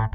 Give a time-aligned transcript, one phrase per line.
[0.00, 0.08] Welcome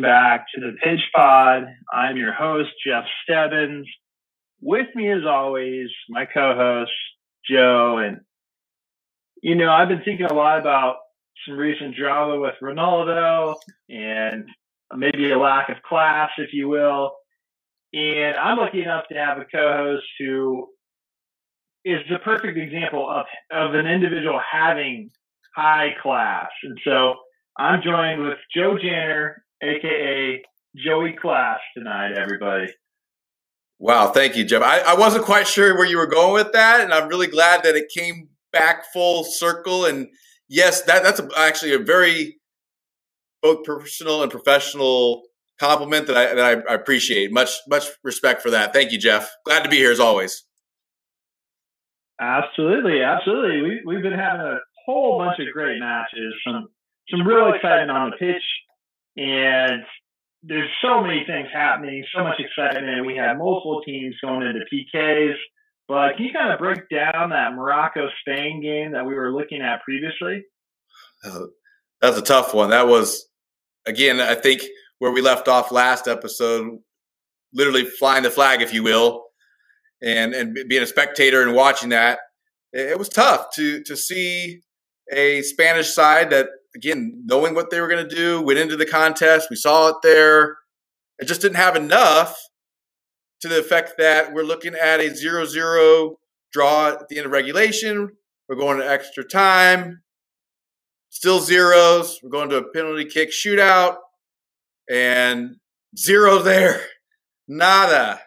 [0.00, 1.64] back to the Pitch Pod.
[1.92, 3.88] I'm your host, Jeff Stebbins.
[4.60, 6.92] With me, as always, my co-host,
[7.50, 7.98] Joe.
[7.98, 8.20] And,
[9.42, 10.98] you know, I've been thinking a lot about
[11.48, 13.56] some recent drama with Ronaldo
[13.88, 14.48] and
[14.96, 17.16] maybe a lack of class, if you will.
[17.92, 20.68] And I'm lucky enough to have a co-host who
[21.84, 25.10] is the perfect example of, of an individual having
[25.56, 26.48] high class.
[26.62, 27.14] And so
[27.58, 30.42] I'm joined with Joe Janner, aka
[30.76, 32.72] Joey Class tonight, everybody.
[33.78, 34.62] Wow, thank you, Jeff.
[34.62, 37.62] I, I wasn't quite sure where you were going with that, and I'm really glad
[37.64, 39.86] that it came back full circle.
[39.86, 40.08] And
[40.48, 42.38] yes, that that's a, actually a very
[43.42, 45.22] both personal and professional
[45.60, 47.32] compliment that I that I, appreciate.
[47.32, 48.72] Much much respect for that.
[48.72, 49.30] Thank you, Jeff.
[49.44, 50.44] Glad to be here as always.
[52.20, 53.62] Absolutely, absolutely.
[53.62, 56.68] We we've been having a whole bunch of great matches, some
[57.10, 58.42] some real excitement on the pitch,
[59.16, 59.82] and
[60.42, 63.06] there's so many things happening, so much excitement.
[63.06, 65.34] We had multiple teams going into PKs.
[65.86, 69.60] But can you kind of break down that Morocco Spain game that we were looking
[69.60, 70.44] at previously?
[72.00, 72.70] That's a tough one.
[72.70, 73.26] That was,
[73.86, 74.62] again, I think
[75.00, 76.78] where we left off last episode,
[77.52, 79.24] literally flying the flag, if you will,
[80.00, 82.20] and and being a spectator and watching that.
[82.72, 84.60] It was tough to to see
[85.12, 88.86] a Spanish side that again, knowing what they were going to do, went into the
[88.86, 89.48] contest.
[89.50, 90.58] We saw it there.
[91.18, 92.38] It just didn't have enough
[93.40, 96.16] to the effect that we're looking at a 0 0
[96.52, 98.10] draw at the end of regulation.
[98.48, 100.02] We're going to extra time.
[101.08, 102.20] Still zeros.
[102.22, 103.96] We're going to a penalty kick shootout.
[104.90, 105.56] And
[105.96, 106.82] zero there.
[107.48, 108.20] Nada.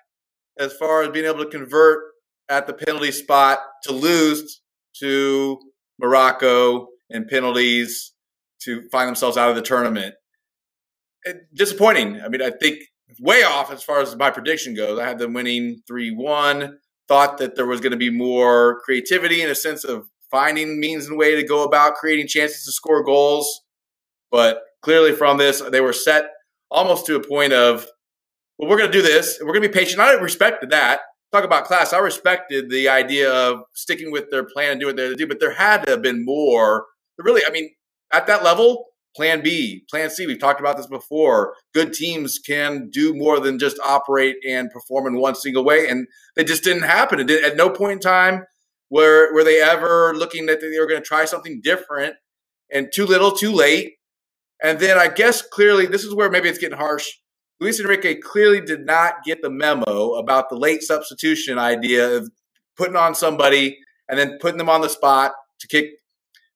[0.57, 2.03] As far as being able to convert
[2.49, 4.61] at the penalty spot to lose
[4.99, 5.59] to
[5.99, 8.13] Morocco and penalties
[8.61, 10.15] to find themselves out of the tournament.
[11.23, 12.21] It, disappointing.
[12.21, 12.79] I mean, I think
[13.19, 14.99] way off as far as my prediction goes.
[14.99, 16.79] I had them winning 3 1.
[17.07, 21.07] Thought that there was going to be more creativity in a sense of finding means
[21.07, 23.61] and way to go about creating chances to score goals.
[24.31, 26.29] But clearly, from this, they were set
[26.73, 27.85] almost to a point of,
[28.57, 29.39] well, we're going to do this.
[29.39, 30.01] And we're going to be patient.
[30.01, 31.01] I respected that.
[31.31, 31.93] Talk about class.
[31.93, 35.39] I respected the idea of sticking with their plan and doing what they do, but
[35.39, 36.85] there had to have been more.
[37.17, 37.71] Really, I mean,
[38.11, 38.85] at that level,
[39.15, 40.27] plan B, plan C.
[40.27, 41.55] We've talked about this before.
[41.73, 45.87] Good teams can do more than just operate and perform in one single way.
[45.87, 47.19] And it just didn't happen.
[47.19, 48.43] It did, at no point in time
[48.91, 52.15] were, were they ever looking that they were going to try something different
[52.71, 53.93] and too little, too late.
[54.63, 57.07] And then I guess clearly this is where maybe it's getting harsh.
[57.59, 62.31] Luis Enrique clearly did not get the memo about the late substitution idea of
[62.75, 63.77] putting on somebody
[64.09, 65.91] and then putting them on the spot to kick.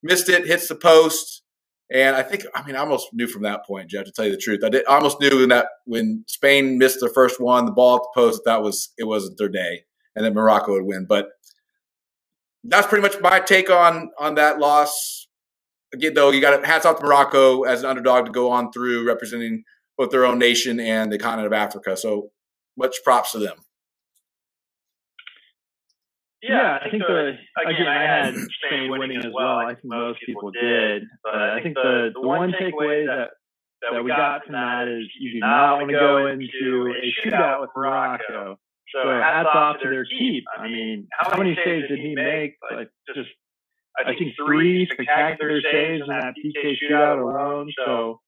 [0.04, 1.42] Missed it, hits the post,
[1.90, 4.32] and I think, I mean, I almost knew from that point, Jeff, to tell you
[4.32, 4.64] the truth.
[4.64, 8.02] I did I almost knew that when Spain missed their first one, the ball at
[8.02, 9.84] the post, that was it wasn't their day,
[10.16, 11.06] and then Morocco would win.
[11.08, 11.30] But
[12.66, 15.27] that's pretty much my take on on that loss.
[15.94, 19.08] Again, though, you got hats off to Morocco as an underdog to go on through,
[19.08, 19.64] representing
[19.98, 21.96] both their own nation and the continent of Africa.
[21.96, 22.32] So
[22.78, 23.58] much props to them.
[26.42, 27.34] Yeah, I think the
[27.66, 29.58] again I had Spain winning as well.
[29.58, 33.30] I think most people did, but I think the the one takeaway that
[33.82, 37.62] that we got from that is you do not want to go into a shootout
[37.62, 38.60] with Morocco.
[38.94, 40.44] So hats off to their keep.
[40.58, 42.56] I mean, how many saves did he make?
[42.72, 43.30] Like just
[44.06, 47.72] I think three spectacular saves in that PK shootout alone.
[47.86, 48.20] So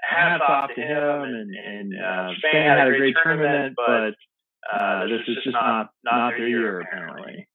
[0.00, 1.22] hats off to him.
[1.22, 4.14] And and uh, Spain had a great tournament, but
[4.72, 7.46] uh, this is just not not their year apparently.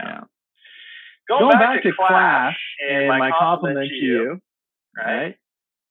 [0.00, 0.20] Yeah.
[1.28, 2.58] Going, Going back, back, to Clash,
[2.90, 4.40] and my compliment to you,
[4.98, 5.36] right?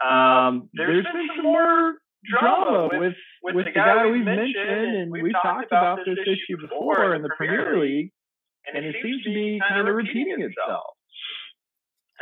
[0.03, 1.93] Um, there's been some more
[2.29, 7.15] drama with, with, with the guy we've mentioned, and we've talked about this issue before
[7.15, 8.11] in the Premier League,
[8.71, 10.93] and it seems to be kind of repeating itself.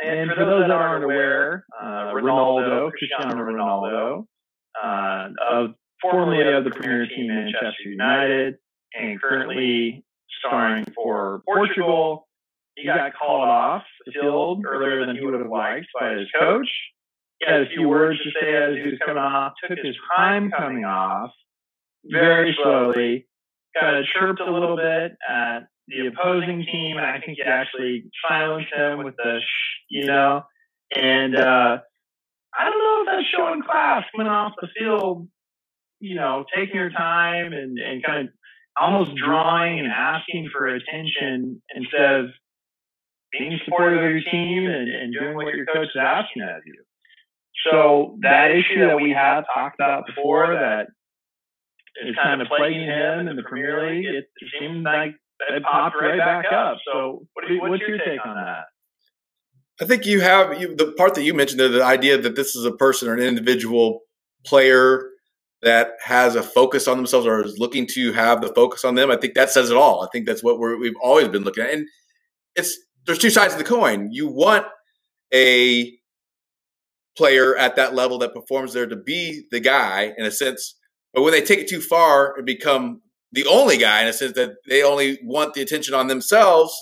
[0.04, 4.24] And for those that aren't aware, uh, Ronaldo, Cristiano Ronaldo,
[4.82, 8.56] uh, of formerly of the Premier team Manchester United,
[8.94, 10.04] and currently
[10.38, 12.26] starring for Portugal.
[12.76, 16.68] He got called off the field earlier than he would have liked by his coach.
[17.40, 20.50] He had a few words to say as he was coming off, took his time
[20.50, 21.30] coming off
[22.04, 23.26] very slowly,
[23.78, 28.04] kind of chirped a little bit at the opposing team, and I think he actually
[28.28, 30.42] silenced them with the shh, you know.
[30.94, 31.78] And uh,
[32.58, 35.28] I don't know if that's showing class coming off the field,
[36.00, 38.34] you know, taking your time and, and kind of
[38.80, 42.26] almost drawing and asking for attention instead of
[43.32, 46.82] being supportive of your team and, and doing what your coach is asking of you.
[47.70, 50.88] So that issue that we have talked about before that
[52.04, 55.14] is kind of plaguing him in the Premier League, it, it seemed like
[55.48, 56.78] it popped right back up.
[56.84, 58.64] So what's your take on that?
[59.80, 62.66] I think you have you, the part that you mentioned, the idea that this is
[62.66, 64.00] a person or an individual
[64.44, 65.10] player
[65.62, 69.10] that has a focus on themselves or is looking to have the focus on them.
[69.10, 70.02] I think that says it all.
[70.02, 71.86] I think that's what we have always been looking at, and
[72.56, 74.08] it's there's two sides of the coin.
[74.12, 74.66] You want
[75.32, 75.92] a
[77.16, 80.76] player at that level that performs there to be the guy in a sense,
[81.14, 83.00] but when they take it too far and become
[83.32, 86.74] the only guy in a sense that they only want the attention on themselves,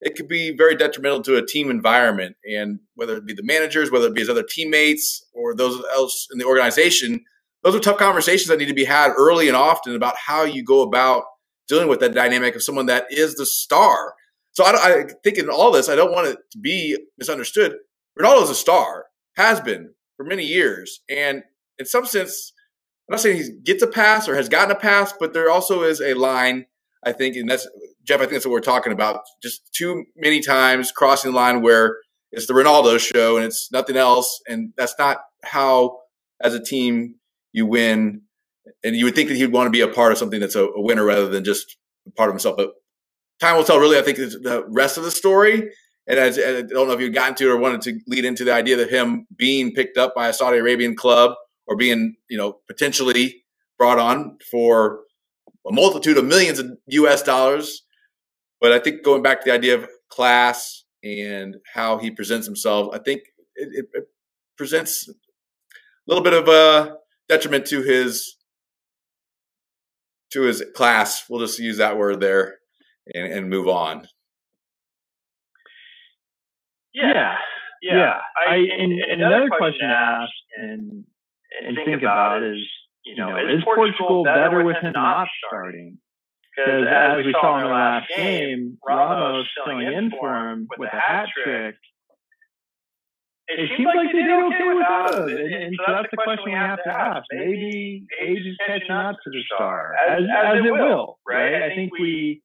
[0.00, 2.36] it could be very detrimental to a team environment.
[2.44, 6.26] And whether it be the managers, whether it be his other teammates or those else
[6.32, 7.24] in the organization,
[7.62, 10.64] those are tough conversations that need to be had early and often about how you
[10.64, 11.24] go about
[11.68, 14.14] dealing with that dynamic of someone that is the star.
[14.52, 17.76] So I, I think in all this, I don't want it to be misunderstood.
[18.18, 19.06] Ronaldo is a star,
[19.36, 21.42] has been for many years, and
[21.78, 22.52] in some sense,
[23.10, 25.82] I'm not saying he gets a pass or has gotten a pass, but there also
[25.82, 26.66] is a line.
[27.04, 27.68] I think, and that's
[28.04, 28.18] Jeff.
[28.18, 29.22] I think that's what we're talking about.
[29.42, 31.96] Just too many times crossing the line where
[32.30, 35.98] it's the Ronaldo show and it's nothing else, and that's not how,
[36.40, 37.16] as a team,
[37.52, 38.22] you win.
[38.84, 40.66] And you would think that he'd want to be a part of something that's a,
[40.66, 41.76] a winner rather than just
[42.06, 42.56] a part of himself.
[42.56, 42.74] But
[43.40, 43.80] time will tell.
[43.80, 45.72] Really, I think the rest of the story.
[46.06, 48.44] And as, I don't know if you got into it or wanted to lead into
[48.44, 51.32] the idea that him being picked up by a Saudi Arabian club
[51.70, 53.44] or being, you know, potentially
[53.78, 55.00] brought on for
[55.66, 57.22] a multitude of millions of U.S.
[57.22, 57.82] dollars.
[58.60, 62.90] But I think going back to the idea of class and how he presents himself,
[62.92, 63.22] I think
[63.54, 64.04] it, it, it
[64.58, 65.12] presents a
[66.08, 66.96] little bit of a
[67.28, 68.36] detriment to his
[70.32, 71.24] to his class.
[71.30, 72.56] We'll just use that word there
[73.14, 74.08] and, and move on.
[76.92, 77.36] Yeah,
[77.80, 77.96] yeah.
[77.96, 78.14] yeah.
[78.48, 81.04] I, and, and, another question to ask and
[81.66, 82.60] and think about is,
[83.04, 85.98] you know, is Portugal better with him not starting?
[86.56, 90.96] Because as we saw in the last game, Ramos filling in for him with a
[90.96, 91.76] hat trick.
[93.52, 95.36] It, seems like they did okay without him.
[95.36, 97.24] And, and so that's the question we have to ask.
[97.32, 101.62] Maybe age is catching up to the star, as, as it will, right?
[101.62, 102.42] I think we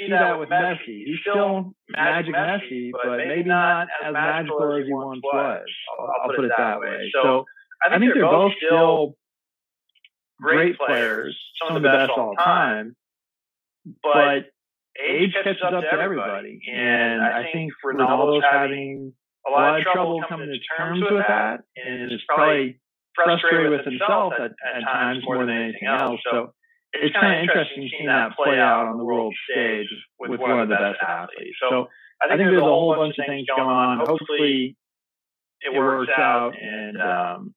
[0.00, 1.04] see that with Messi.
[1.04, 5.64] He's still magic Messi, but maybe not as magical as he once was.
[6.00, 7.10] I'll put it that way.
[7.12, 7.44] So
[7.84, 9.16] I think, I think they're, they're both still
[10.40, 12.96] great players, some of the best all time,
[14.02, 14.46] but
[15.02, 16.60] age catches up to everybody.
[16.72, 19.12] And I think Ronaldo's having
[19.46, 22.80] a lot of trouble coming to terms with that, and is probably
[23.14, 26.20] frustrated with himself at, at times more than anything else.
[26.30, 26.54] So
[26.92, 29.88] it's kind of interesting seeing that play out on the world stage
[30.18, 31.56] with one of the best athletes.
[31.60, 31.88] So
[32.22, 33.98] I think there's a whole bunch of things going on.
[34.06, 34.76] Hopefully,
[35.60, 36.52] it works out.
[36.60, 37.54] And um,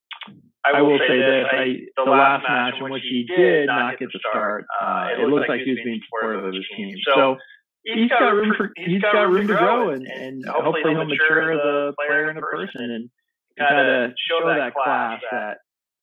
[0.74, 1.66] I will say this: I,
[2.04, 5.62] the last match in which he did not get the start, uh, it looks like
[5.62, 6.96] he was being supportive of his team.
[7.14, 7.38] So
[7.84, 11.60] he's got room for he's got room to grow, and, and hopefully he'll mature as
[11.60, 13.10] a player and a person, and
[13.58, 15.58] kind of show that class that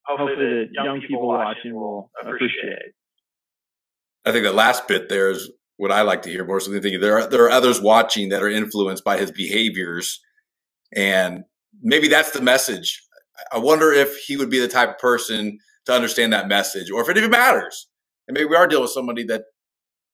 [0.06, 2.92] hopefully the young people watching will appreciate.
[4.24, 6.60] I think the last bit there is what I like to hear more.
[6.60, 10.20] So thinking there are there are others watching that are influenced by his behaviors,
[10.94, 11.44] and
[11.82, 13.02] maybe that's the message.
[13.50, 17.02] I wonder if he would be the type of person to understand that message, or
[17.02, 17.88] if it even matters.
[18.28, 19.42] And maybe we are dealing with somebody that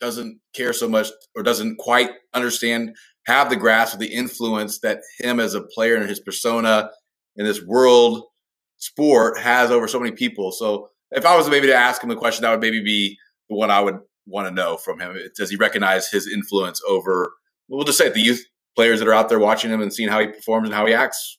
[0.00, 2.94] doesn't care so much or doesn't quite understand,
[3.26, 6.90] have the grasp of the influence that him as a player and his persona
[7.36, 8.24] in this world
[8.76, 10.52] sport has over so many people.
[10.52, 13.18] So if I was maybe to ask him a question, that would maybe be
[13.48, 15.16] the one I would want to know from him.
[15.36, 17.32] Does he recognize his influence over,
[17.68, 18.44] we'll just say, the youth
[18.76, 20.94] players that are out there watching him and seeing how he performs and how he
[20.94, 21.37] acts?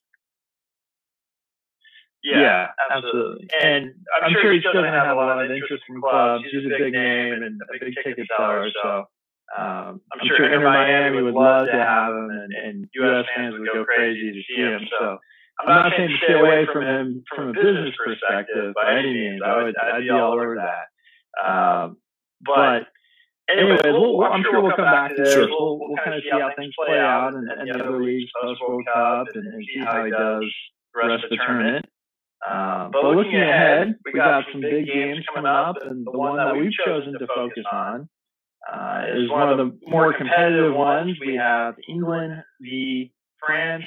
[2.24, 3.48] Yeah, yeah absolutely.
[3.62, 6.44] And I'm, I'm sure he's still going to have a lot of interest from clubs.
[6.52, 9.06] He's a big name and a big ticket seller, so.
[9.50, 13.26] Um, I'm, sure Inter Miami would love to have him, and, and U.S.
[13.36, 14.82] fans would go crazy to see him.
[15.00, 15.18] So
[15.60, 19.42] I'm not saying to stay away from him from a business perspective by any means.
[19.44, 20.86] I would, I'd be all over that.
[21.42, 21.98] Um,
[22.46, 22.88] but
[23.50, 25.36] anyway, we'll, we'll, I'm, sure we'll come back to this.
[25.36, 28.62] We'll, we'll kind of see how things play out and, and the other leagues post
[28.62, 30.46] World Cup and, and see how he does
[30.94, 31.86] the rest of the tournament.
[32.48, 36.56] Um, but looking ahead, we got some big games coming up, and the one that
[36.56, 38.08] we've chosen to focus on
[38.72, 41.18] uh, is one of the more competitive ones.
[41.26, 43.12] We have England v.
[43.46, 43.84] France.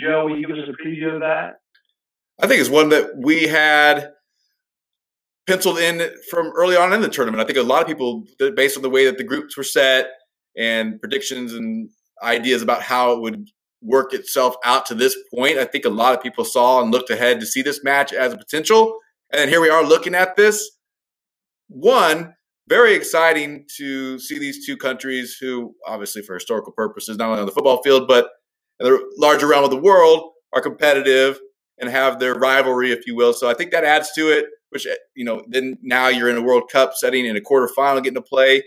[0.00, 1.60] Joe, will you give us a preview of that?
[2.40, 4.12] I think it's one that we had
[5.46, 7.42] penciled in from early on in the tournament.
[7.42, 10.10] I think a lot of people, based on the way that the groups were set
[10.56, 11.90] and predictions and
[12.22, 13.48] ideas about how it would
[13.82, 17.10] work itself out to this point, I think a lot of people saw and looked
[17.10, 18.98] ahead to see this match as a potential.
[19.32, 20.70] And here we are looking at this.
[21.68, 22.34] One,
[22.68, 27.46] very exciting to see these two countries who, obviously, for historical purposes, not only on
[27.46, 28.28] the football field, but
[28.78, 31.38] in the larger realm of the world, are competitive
[31.78, 33.32] and have their rivalry, if you will.
[33.32, 36.36] So I think that adds to it, which, eh, you know, then now you're in
[36.36, 38.64] a World Cup setting in a quarterfinal getting to play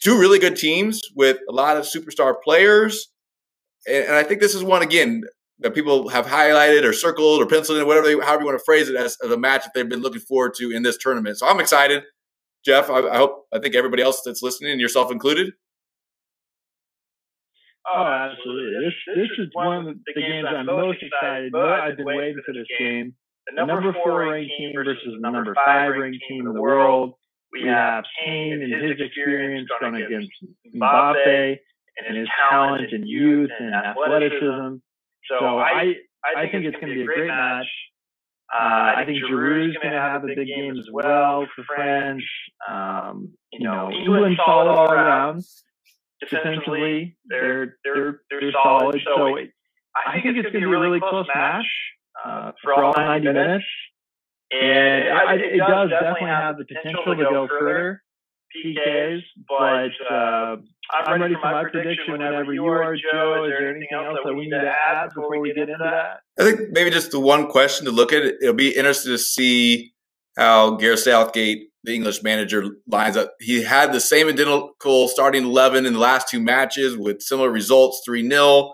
[0.00, 3.08] two really good teams with a lot of superstar players.
[3.88, 5.24] And I think this is one, again,
[5.60, 8.64] that people have highlighted or circled or penciled in, whatever they, however you want to
[8.64, 11.38] phrase it, as, as a match that they've been looking forward to in this tournament.
[11.38, 12.04] So I'm excited.
[12.64, 15.52] Jeff, I, I hope, I think everybody else that's listening, and yourself included.
[17.90, 18.84] Oh, absolutely.
[18.84, 21.80] This this is one of the games I'm most excited about.
[21.80, 23.14] I've been waiting for this game.
[23.46, 27.14] The number four ranked team versus the number five ranked team in the world.
[27.50, 30.30] We have Kane and his experience going against
[30.76, 31.56] Mbappe
[32.06, 34.76] and his talent and youth and athleticism.
[35.28, 37.66] So I I think it's going to be a great match.
[38.52, 42.22] Uh, I think Giroud's going to have a big game as well for France.
[42.66, 45.44] Um, you know, England's solid all around.
[46.20, 49.00] Defensively, they're they're they're solid.
[49.04, 49.36] So
[49.94, 51.66] I think it's going to be a really close match
[52.24, 53.64] uh, for all 90 minutes.
[54.50, 58.02] And it, it does definitely have the potential to go further.
[58.56, 60.56] PKs, but uh,
[60.90, 63.44] I'm ready for my prediction whenever you are, Joe.
[63.44, 66.20] Is there anything else that we need to add before we get into that?
[66.38, 68.22] I think maybe just the one question to look at.
[68.22, 69.92] It'll be interesting to see
[70.36, 73.34] how Gareth Southgate, the English manager, lines up.
[73.40, 78.00] He had the same identical starting 11 in the last two matches with similar results
[78.04, 78.72] 3 0.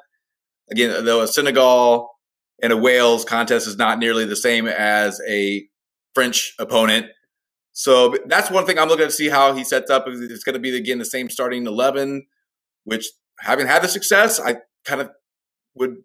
[0.70, 2.10] Again, though a Senegal
[2.62, 5.66] and a Wales contest is not nearly the same as a
[6.14, 7.06] French opponent.
[7.76, 10.04] So that's one thing I'm looking to see how he sets up.
[10.06, 12.26] It's going to be again the same starting eleven,
[12.84, 13.06] which
[13.40, 15.10] having had the success, I kind of
[15.74, 15.96] would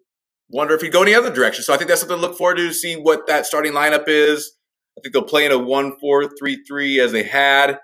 [0.48, 1.62] wonder if he'd go any other direction.
[1.62, 4.52] So I think that's something to look forward to, see what that starting lineup is.
[4.98, 7.78] I think they'll play in a one-four-three-three as they had,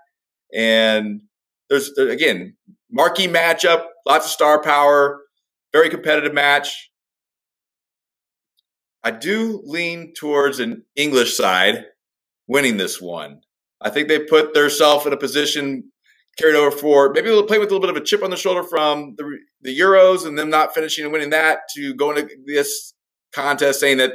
[0.53, 1.21] and
[1.71, 2.57] there's again
[2.91, 5.21] marquee matchup, lots of star power,
[5.73, 6.91] very competitive match.
[9.05, 11.85] I do lean towards an English side
[12.49, 13.43] winning this one.
[13.81, 15.91] I think they put themselves in a position
[16.39, 18.37] carried over for maybe they'll play with a little bit of a chip on the
[18.37, 22.29] shoulder from the, the Euros and them not finishing and winning that to go into
[22.47, 22.93] this
[23.33, 24.13] contest saying that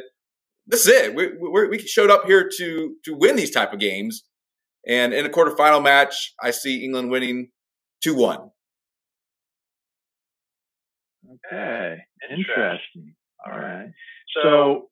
[0.68, 1.16] this is it.
[1.16, 4.24] We, we, we showed up here to to win these type of games.
[4.88, 7.50] And in a quarterfinal match, I see England winning
[8.04, 8.50] 2 1.
[11.52, 11.98] Okay,
[12.30, 13.14] interesting.
[13.46, 13.92] All right.
[14.42, 14.90] So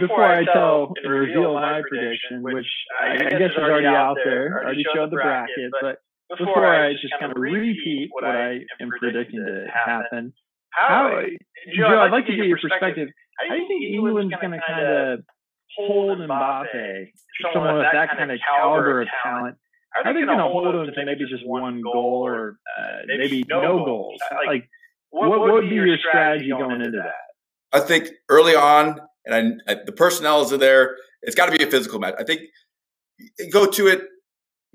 [0.00, 2.66] before I tell and reveal my prediction, which
[3.00, 5.98] I, I guess is already out there, already showed the bracket, but
[6.36, 10.32] before I just kind of repeat what I am predicting to happen,
[10.70, 11.20] how,
[11.76, 13.08] Joe, I'd like to get your perspective.
[13.38, 15.20] How do you think England's going to kind of
[15.76, 17.06] hold Mbappe,
[17.52, 19.56] someone with that kind of caliber of talent?
[19.96, 23.84] Are they going to hold him to maybe just one goal or uh, maybe no
[23.84, 24.20] goals?
[24.46, 24.68] Like,
[25.10, 27.14] what, what would be your strategy going into that?
[27.72, 30.96] I think early on, and I, I, the personnel is there.
[31.22, 32.14] It's got to be a physical match.
[32.18, 32.42] I think
[33.52, 34.02] go to it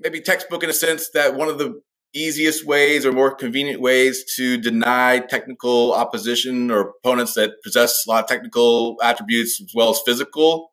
[0.00, 1.80] maybe textbook in a sense that one of the
[2.14, 8.10] easiest ways or more convenient ways to deny technical opposition or opponents that possess a
[8.10, 10.72] lot of technical attributes as well as physical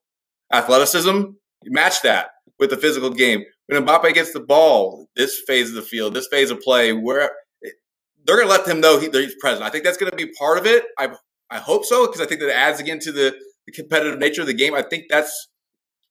[0.52, 1.24] athleticism.
[1.66, 2.30] Match that
[2.60, 3.44] with the physical game.
[3.68, 7.32] When Mbappe gets the ball, this phase of the field, this phase of play, where
[8.26, 9.64] they're going to let him know he, he's present.
[9.64, 10.86] I think that's going to be part of it.
[10.98, 11.10] I
[11.50, 13.36] I hope so because I think that adds again to the
[13.68, 14.74] the competitive nature of the game.
[14.74, 15.50] I think that's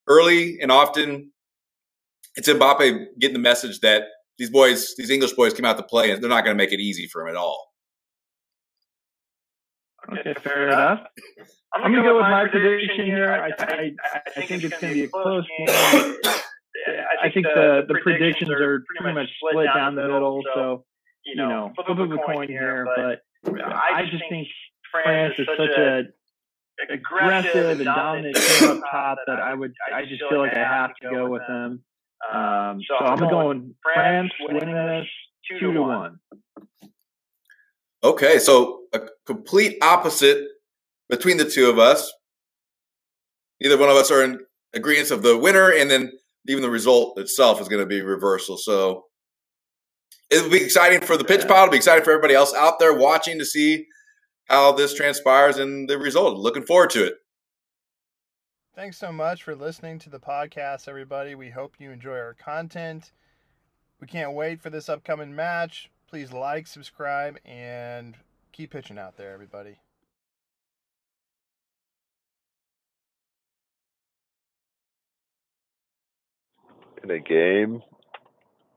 [0.06, 1.32] early and often
[2.36, 4.04] it's Mbappe getting the message that
[4.38, 6.72] these boys, these English boys, came out to play and they're not going to make
[6.72, 7.72] it easy for him at all.
[10.12, 11.00] Okay, fair enough.
[11.00, 11.44] Uh,
[11.74, 13.32] I'm, I'm going to go with my prediction here.
[13.32, 13.92] I, I,
[14.36, 15.66] I think it's going to be a close game.
[17.22, 20.42] I think the, the predictions are pretty much split down the middle.
[20.54, 20.84] So,
[21.24, 22.86] you know, flip of a coin here.
[22.94, 23.22] But
[23.64, 24.46] I just think
[24.92, 26.02] France is such a
[26.90, 30.90] aggressive and dominant team up top that I would I just feel like I have
[31.02, 31.82] to go with them.
[32.32, 35.06] Um, so I'm going France winning this
[35.48, 36.18] two to one.
[38.04, 40.46] Okay, so a complete opposite
[41.08, 42.12] between the two of us.
[43.60, 44.40] Neither one of us are in
[44.74, 46.12] agreement of the winner, and then
[46.48, 48.56] even the result itself is going to be reversal.
[48.56, 49.04] So
[50.30, 51.64] it'll be exciting for the pitch pile.
[51.64, 53.86] It'll be exciting for everybody else out there watching to see
[54.46, 56.38] how this transpires and the result.
[56.38, 57.14] Looking forward to it.
[58.74, 61.34] Thanks so much for listening to the podcast, everybody.
[61.34, 63.12] We hope you enjoy our content.
[64.00, 65.90] We can't wait for this upcoming match.
[66.08, 68.16] Please like, subscribe, and
[68.52, 69.78] keep pitching out there, everybody.
[77.02, 77.82] In a game,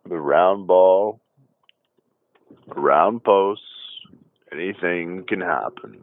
[0.07, 1.19] the round ball,
[2.67, 3.65] round posts,
[4.51, 5.99] anything can happen.